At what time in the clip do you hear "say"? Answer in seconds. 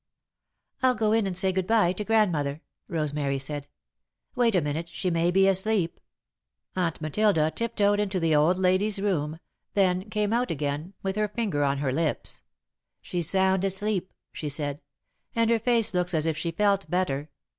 1.37-1.51